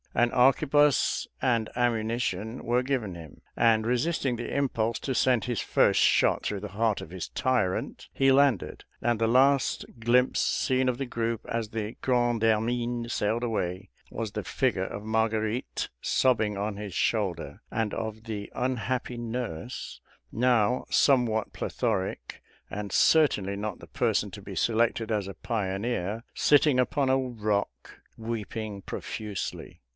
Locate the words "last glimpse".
9.27-10.41